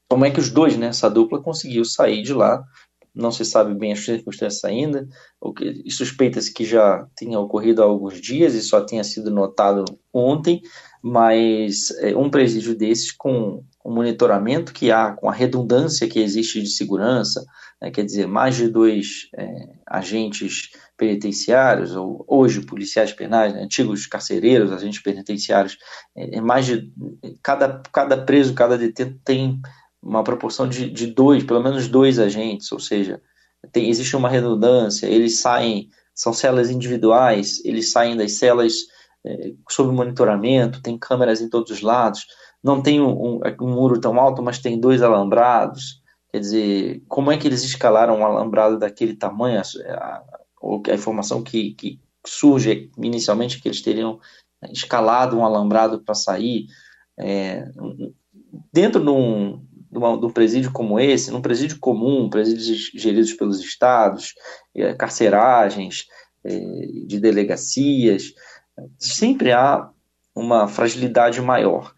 como 0.09 0.25
é 0.25 0.31
que 0.31 0.41
os 0.41 0.51
dois, 0.51 0.77
né, 0.77 0.89
essa 0.89 1.11
dupla 1.11 1.41
conseguiu 1.41 1.85
sair 1.85 2.23
de 2.23 2.33
lá. 2.33 2.65
Não 3.15 3.33
se 3.33 3.45
sabe 3.45 3.75
bem 3.75 3.93
as 3.93 4.05
circunstâncias 4.05 4.65
ainda, 4.65 5.07
suspeita-se 5.89 6.53
que 6.53 6.65
já 6.65 7.07
tenha 7.17 7.39
ocorrido 7.39 7.83
há 7.83 7.85
alguns 7.85 8.21
dias 8.21 8.55
e 8.55 8.63
só 8.63 8.81
tenha 8.81 9.03
sido 9.03 9.31
notado 9.31 9.85
ontem, 10.13 10.63
mas 11.03 11.91
é, 12.01 12.15
um 12.17 12.31
presídio 12.31 12.77
desses 12.77 13.11
com 13.11 13.65
o 13.83 13.91
monitoramento 13.91 14.73
que 14.73 14.91
há, 14.91 15.13
com 15.13 15.29
a 15.29 15.33
redundância 15.33 16.09
que 16.09 16.19
existe 16.19 16.61
de 16.61 16.69
segurança, 16.69 17.45
né, 17.81 17.91
quer 17.91 18.05
dizer, 18.05 18.27
mais 18.27 18.57
de 18.57 18.69
dois 18.69 19.29
é, 19.35 19.69
agentes 19.87 20.71
penitenciários, 20.97 21.97
ou 21.97 22.25
hoje 22.29 22.61
policiais 22.61 23.13
penais, 23.13 23.55
né, 23.55 23.63
antigos 23.63 24.07
carcereiros, 24.07 24.71
agentes 24.71 25.03
penitenciários, 25.03 25.79
é, 26.15 26.37
é, 26.37 26.41
mais 26.41 26.67
de 26.67 26.93
cada, 27.43 27.83
cada 27.91 28.23
preso, 28.23 28.53
cada 28.53 28.77
detento 28.77 29.19
tem 29.25 29.59
uma 30.03 30.25
proporção 30.25 30.69
de, 30.69 30.91
de 30.91 31.07
dois, 31.07 31.45
pelo 31.45 31.63
menos 31.63 31.89
dois 31.89 32.19
agentes, 32.19 32.71
ou 32.73 32.79
seja, 32.79 33.21
tem, 33.73 33.89
existe 33.89 34.17
uma 34.17 34.29
redundância, 34.29 35.07
eles 35.07 35.41
saem, 35.41 35.89
são 36.15 36.33
celas 36.33 36.71
individuais, 36.71 37.63
eles 37.65 37.93
saem 37.93 38.17
das 38.17 38.33
celas 38.33 38.75
é, 39.25 39.53
sob 39.69 39.93
monitoramento, 39.93 40.83
tem 40.83 40.99
câmeras 40.99 41.41
em 41.41 41.49
todos 41.49 41.71
os 41.71 41.83
lados, 41.83 42.27
não 42.63 42.83
tem 42.83 43.01
um, 43.01 43.11
um, 43.11 43.41
um 43.61 43.69
muro 43.69 44.01
tão 44.01 44.19
alto, 44.19 44.43
mas 44.43 44.59
tem 44.59 44.81
dois 44.81 45.03
alambrados, 45.03 46.01
Quer 46.31 46.39
dizer, 46.39 47.03
como 47.09 47.33
é 47.33 47.37
que 47.37 47.49
eles 47.49 47.65
escalaram 47.65 48.19
um 48.19 48.25
alambrado 48.25 48.79
daquele 48.79 49.17
tamanho? 49.17 49.61
A, 49.61 49.95
a, 49.97 50.23
a 50.89 50.95
informação 50.95 51.43
que, 51.43 51.75
que, 51.75 52.01
surge 52.25 52.91
inicialmente 52.99 53.57
é 53.57 53.61
que 53.61 53.67
eles 53.67 53.81
teriam 53.81 54.21
escalado 54.71 55.37
um 55.37 55.45
alambrado 55.45 56.01
para 56.03 56.15
sair. 56.15 56.67
É, 57.19 57.65
dentro 58.73 59.03
de 59.03 59.11
um, 59.11 59.67
de, 60.01 60.07
uma, 60.07 60.19
de 60.19 60.27
um, 60.27 60.31
presídio 60.31 60.73
como 60.73 60.99
esse, 60.99 61.31
num 61.31 61.43
presídio 61.43 61.79
comum, 61.79 62.31
presídios 62.31 62.91
geridos 62.95 63.33
pelos 63.35 63.61
estados, 63.61 64.35
é, 64.75 64.95
carceragens 64.95 66.07
é, 66.45 66.59
de 67.07 67.21
delegacias, 67.21 68.33
sempre 68.99 69.53
há 69.53 69.89
uma 70.35 70.67
fragilidade 70.67 71.41
maior. 71.41 71.93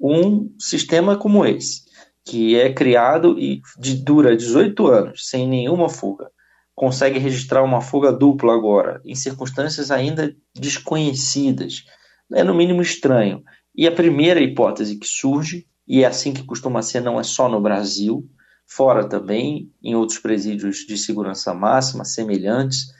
Um 0.00 0.54
sistema 0.58 1.16
como 1.16 1.44
esse, 1.44 1.82
que 2.24 2.56
é 2.56 2.72
criado 2.72 3.38
e 3.38 3.60
de, 3.78 3.96
dura 3.96 4.36
18 4.36 4.86
anos 4.86 5.28
sem 5.28 5.48
nenhuma 5.48 5.88
fuga, 5.88 6.30
consegue 6.74 7.18
registrar 7.18 7.64
uma 7.64 7.80
fuga 7.80 8.12
dupla 8.12 8.54
agora, 8.54 9.00
em 9.04 9.14
circunstâncias 9.14 9.90
ainda 9.90 10.34
desconhecidas. 10.54 11.84
É 12.32 12.44
no 12.44 12.54
mínimo 12.54 12.82
estranho. 12.82 13.42
E 13.74 13.86
a 13.86 13.92
primeira 13.92 14.40
hipótese 14.40 14.96
que 14.96 15.06
surge, 15.06 15.66
e 15.88 16.04
é 16.04 16.06
assim 16.06 16.34
que 16.34 16.44
costuma 16.44 16.82
ser, 16.82 17.00
não 17.00 17.18
é 17.18 17.22
só 17.22 17.48
no 17.48 17.60
Brasil, 17.60 18.28
fora 18.66 19.08
também, 19.08 19.72
em 19.82 19.94
outros 19.94 20.18
presídios 20.18 20.78
de 20.86 20.98
segurança 20.98 21.54
máxima 21.54 22.04
semelhantes, 22.04 22.92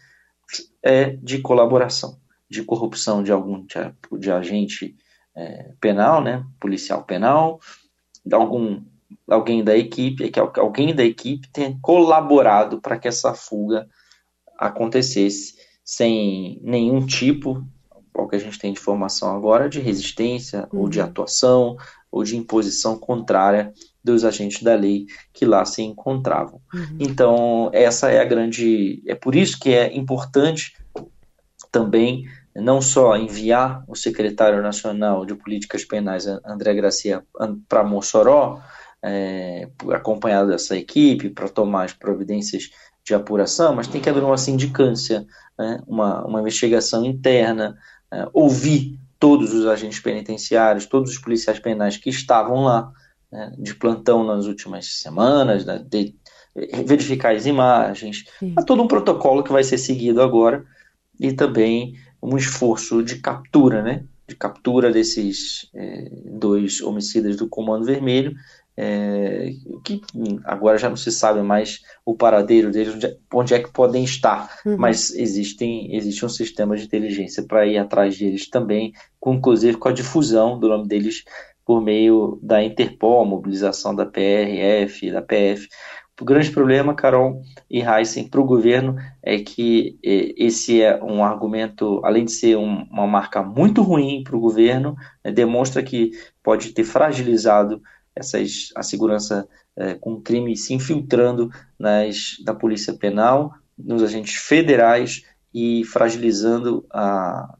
é 0.82 1.10
de 1.16 1.40
colaboração, 1.40 2.18
de 2.48 2.62
corrupção 2.62 3.22
de 3.22 3.30
algum 3.30 3.66
tipo 3.66 4.18
de 4.18 4.30
agente 4.32 4.96
é, 5.36 5.74
penal, 5.78 6.22
né, 6.22 6.44
policial 6.58 7.04
penal, 7.04 7.60
de 8.24 8.34
algum 8.34 8.82
alguém 9.28 9.62
da 9.62 9.76
equipe, 9.76 10.24
é 10.24 10.30
que 10.30 10.40
alguém 10.40 10.94
da 10.94 11.04
equipe 11.04 11.48
tenha 11.52 11.76
colaborado 11.82 12.80
para 12.80 12.98
que 12.98 13.08
essa 13.08 13.34
fuga 13.34 13.86
acontecesse 14.58 15.54
sem 15.84 16.60
nenhum 16.62 17.04
tipo, 17.06 17.62
ao 18.14 18.28
que 18.28 18.36
a 18.36 18.38
gente 18.38 18.58
tem 18.58 18.72
de 18.72 18.78
informação 18.78 19.34
agora, 19.34 19.68
de 19.68 19.80
resistência 19.80 20.66
ou 20.72 20.88
de 20.88 20.98
uhum. 20.98 21.06
atuação 21.06 21.76
ou 22.10 22.24
de 22.24 22.36
imposição 22.36 22.98
contrária 22.98 23.72
dos 24.02 24.24
agentes 24.24 24.62
da 24.62 24.74
lei 24.74 25.06
que 25.32 25.44
lá 25.44 25.64
se 25.64 25.82
encontravam. 25.82 26.60
Uhum. 26.72 26.96
Então, 26.98 27.70
essa 27.72 28.10
é 28.10 28.20
a 28.20 28.24
grande. 28.24 29.02
É 29.06 29.14
por 29.14 29.34
isso 29.34 29.58
que 29.60 29.70
é 29.70 29.94
importante 29.96 30.74
também 31.70 32.24
não 32.56 32.80
só 32.80 33.16
enviar 33.16 33.84
o 33.86 33.94
secretário 33.94 34.62
nacional 34.62 35.24
de 35.24 35.34
políticas 35.34 35.84
penais, 35.84 36.26
André 36.26 36.74
Gracia, 36.74 37.22
para 37.68 37.84
Mossoró, 37.84 38.60
é, 39.02 39.68
acompanhado 39.92 40.50
dessa 40.50 40.76
equipe, 40.76 41.30
para 41.30 41.48
tomar 41.48 41.84
as 41.84 41.92
providências 41.92 42.70
de 43.04 43.14
apuração, 43.14 43.74
mas 43.74 43.86
tem 43.86 44.00
que 44.00 44.10
haver 44.10 44.24
uma 44.24 44.36
sindicância, 44.36 45.26
né, 45.58 45.80
uma, 45.86 46.24
uma 46.26 46.40
investigação 46.40 47.04
interna, 47.04 47.78
é, 48.12 48.26
ouvir 48.32 48.98
todos 49.18 49.52
os 49.52 49.66
agentes 49.66 50.00
penitenciários, 50.00 50.86
todos 50.86 51.12
os 51.12 51.18
policiais 51.18 51.58
penais 51.58 51.96
que 51.96 52.08
estavam 52.08 52.64
lá, 52.64 52.92
né, 53.30 53.52
de 53.58 53.74
plantão 53.74 54.24
nas 54.24 54.46
últimas 54.46 54.86
semanas, 55.00 55.64
né, 55.64 55.78
de, 55.78 56.14
de 56.54 56.84
verificar 56.84 57.34
as 57.34 57.46
imagens, 57.46 58.24
há 58.56 58.62
todo 58.62 58.82
um 58.82 58.88
protocolo 58.88 59.42
que 59.42 59.52
vai 59.52 59.64
ser 59.64 59.78
seguido 59.78 60.22
agora 60.22 60.64
e 61.18 61.32
também 61.32 61.94
um 62.22 62.36
esforço 62.36 63.02
de 63.02 63.16
captura, 63.16 63.82
né, 63.82 64.04
de 64.26 64.36
captura 64.36 64.92
desses 64.92 65.68
é, 65.74 66.10
dois 66.24 66.80
homicidas 66.80 67.36
do 67.36 67.48
Comando 67.48 67.84
Vermelho, 67.84 68.34
é, 68.80 69.50
que 69.82 70.00
agora 70.44 70.78
já 70.78 70.88
não 70.88 70.96
se 70.96 71.10
sabe 71.10 71.42
mais 71.42 71.80
o 72.06 72.14
paradeiro 72.14 72.70
deles, 72.70 72.94
onde, 72.94 73.06
é, 73.06 73.16
onde 73.34 73.54
é 73.54 73.58
que 73.58 73.72
podem 73.72 74.04
estar, 74.04 74.56
uhum. 74.64 74.76
mas 74.78 75.12
existem, 75.16 75.96
existe 75.96 76.24
um 76.24 76.28
sistema 76.28 76.76
de 76.76 76.84
inteligência 76.84 77.42
para 77.42 77.66
ir 77.66 77.76
atrás 77.76 78.16
deles 78.16 78.48
também, 78.48 78.92
com, 79.18 79.34
inclusive 79.34 79.76
com 79.78 79.88
a 79.88 79.92
difusão 79.92 80.60
do 80.60 80.68
nome 80.68 80.86
deles 80.86 81.24
por 81.66 81.82
meio 81.82 82.38
da 82.40 82.62
Interpol, 82.62 83.26
mobilização 83.26 83.92
da 83.96 84.06
PRF, 84.06 85.10
da 85.10 85.22
PF. 85.22 85.68
O 86.20 86.24
grande 86.24 86.50
problema, 86.52 86.94
Carol 86.94 87.42
e 87.68 87.80
Heisen, 87.80 88.28
para 88.28 88.40
o 88.40 88.44
governo 88.44 88.94
é 89.22 89.38
que 89.40 89.98
esse 90.02 90.80
é 90.82 91.02
um 91.02 91.24
argumento, 91.24 92.00
além 92.04 92.24
de 92.24 92.32
ser 92.32 92.56
um, 92.56 92.86
uma 92.90 93.08
marca 93.08 93.42
muito 93.42 93.82
ruim 93.82 94.22
para 94.22 94.36
o 94.36 94.40
governo, 94.40 94.94
né, 95.24 95.32
demonstra 95.32 95.82
que 95.82 96.12
pode 96.42 96.70
ter 96.70 96.84
fragilizado 96.84 97.82
essas, 98.18 98.70
a 98.74 98.82
segurança 98.82 99.48
é, 99.76 99.94
com 99.94 100.20
crime 100.20 100.56
se 100.56 100.74
infiltrando 100.74 101.50
nas, 101.78 102.36
da 102.44 102.52
polícia 102.52 102.92
penal, 102.92 103.54
nos 103.78 104.02
agentes 104.02 104.34
federais 104.34 105.22
e 105.54 105.84
fragilizando 105.84 106.84
a, 106.92 107.56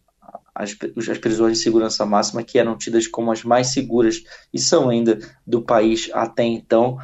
as, 0.55 0.77
as 1.09 1.19
prisões 1.19 1.59
de 1.59 1.63
segurança 1.63 2.05
máxima 2.05 2.43
que 2.43 2.59
eram 2.59 2.77
tidas 2.77 3.07
como 3.07 3.31
as 3.31 3.45
mais 3.45 3.69
seguras 3.69 4.23
e 4.53 4.59
são 4.59 4.89
ainda 4.89 5.19
do 5.47 5.63
país 5.63 6.11
até 6.13 6.43
então, 6.43 6.99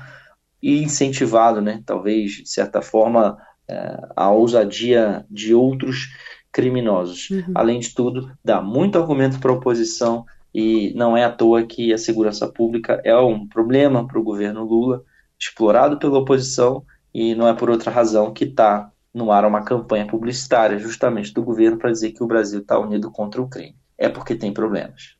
e 0.60 0.82
incentivado, 0.82 1.60
né, 1.60 1.82
talvez, 1.86 2.32
de 2.32 2.48
certa 2.48 2.82
forma, 2.82 3.38
é, 3.68 4.00
a 4.16 4.30
ousadia 4.30 5.24
de 5.30 5.54
outros 5.54 6.08
criminosos. 6.50 7.30
Uhum. 7.30 7.52
Além 7.54 7.80
de 7.80 7.94
tudo, 7.94 8.32
dá 8.42 8.62
muito 8.62 8.98
argumento 8.98 9.38
para 9.38 9.50
a 9.50 9.54
oposição 9.54 10.24
e 10.54 10.92
não 10.94 11.16
é 11.16 11.24
à 11.24 11.32
toa 11.32 11.64
que 11.64 11.92
a 11.92 11.98
segurança 11.98 12.46
pública 12.46 13.00
é 13.04 13.16
um 13.16 13.46
problema 13.48 14.06
para 14.06 14.18
o 14.18 14.22
governo 14.22 14.64
Lula, 14.64 15.02
explorado 15.38 15.98
pela 15.98 16.18
oposição, 16.18 16.84
e 17.12 17.34
não 17.34 17.48
é 17.48 17.54
por 17.54 17.68
outra 17.68 17.90
razão 17.90 18.32
que 18.32 18.44
está 18.44 18.90
no 19.12 19.32
ar 19.32 19.44
uma 19.44 19.64
campanha 19.64 20.06
publicitária 20.06 20.78
justamente 20.78 21.32
do 21.32 21.42
governo 21.42 21.78
para 21.78 21.90
dizer 21.90 22.12
que 22.12 22.22
o 22.22 22.26
Brasil 22.26 22.60
está 22.60 22.78
unido 22.78 23.10
contra 23.10 23.42
o 23.42 23.48
crime. 23.48 23.76
É 23.98 24.08
porque 24.08 24.34
tem 24.34 24.52
problemas. 24.52 25.16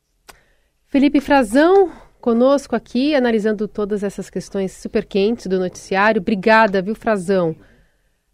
Felipe 0.87 1.19
Frazão, 1.19 1.91
conosco 2.21 2.75
aqui, 2.75 3.13
analisando 3.13 3.67
todas 3.67 4.03
essas 4.03 4.29
questões 4.29 4.71
super 4.71 5.05
quentes 5.05 5.47
do 5.47 5.59
noticiário. 5.59 6.21
Obrigada, 6.21 6.81
viu, 6.81 6.95
Frazão? 6.95 7.55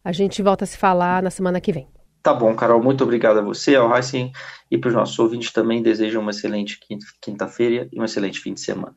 A 0.04 0.12
gente 0.12 0.42
volta 0.42 0.64
a 0.64 0.68
se 0.68 0.78
falar 0.78 1.22
na 1.22 1.30
semana 1.30 1.62
que 1.62 1.72
vem. 1.72 1.88
Tá 2.24 2.34
bom, 2.34 2.56
Carol, 2.56 2.82
muito 2.84 3.04
obrigado 3.04 3.40
a 3.40 3.42
você, 3.42 3.76
ao 3.76 3.96
Heisen 3.96 4.32
e 4.70 4.78
para 4.78 4.90
os 4.90 4.94
nossos 4.94 5.18
ouvintes 5.20 5.52
também. 5.52 5.82
Desejo 5.82 6.20
uma 6.20 6.32
excelente 6.32 6.80
quinta-feira 7.22 7.90
e 7.92 8.00
um 8.00 8.04
excelente 8.04 8.40
fim 8.40 8.54
de 8.54 8.62
semana. 8.62 8.96